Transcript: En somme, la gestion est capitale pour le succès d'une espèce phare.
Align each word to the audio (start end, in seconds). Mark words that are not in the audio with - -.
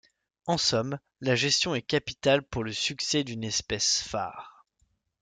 En 0.47 0.57
somme, 0.57 0.97
la 1.19 1.35
gestion 1.35 1.75
est 1.75 1.83
capitale 1.83 2.41
pour 2.41 2.63
le 2.63 2.73
succès 2.73 3.23
d'une 3.23 3.43
espèce 3.43 4.01
phare. 4.01 4.65